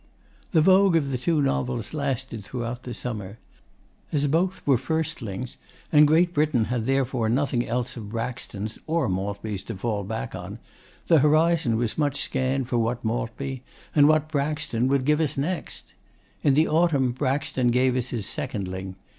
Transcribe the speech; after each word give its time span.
The 0.51 0.61
vogue 0.61 0.95
of 0.95 1.11
the 1.11 1.17
two 1.19 1.43
novels 1.43 1.93
lasted 1.93 2.43
throughout 2.43 2.81
the 2.81 2.93
summer. 2.95 3.37
As 4.11 4.25
both 4.25 4.65
were 4.65 4.79
'firstlings,' 4.79 5.57
and 5.91 6.07
Great 6.07 6.33
Britain 6.33 6.65
had 6.73 6.87
therefore 6.87 7.29
nothing 7.29 7.67
else 7.67 7.95
of 7.95 8.09
Braxton's 8.09 8.79
or 8.87 9.07
Maltby's 9.07 9.61
to 9.65 9.75
fall 9.77 10.03
back 10.03 10.33
on, 10.33 10.57
the 11.05 11.19
horizon 11.19 11.77
was 11.77 11.99
much 11.99 12.19
scanned 12.19 12.67
for 12.67 12.79
what 12.79 13.05
Maltby, 13.05 13.61
and 13.93 14.07
what 14.07 14.29
Braxton, 14.29 14.87
would 14.87 15.05
give 15.05 15.21
us 15.21 15.37
next. 15.37 15.93
In 16.43 16.55
the 16.55 16.67
autumn 16.67 17.11
Braxton 17.11 17.67
gave 17.67 17.95
us 17.95 18.09
his 18.09 18.25
secondling. 18.25 18.95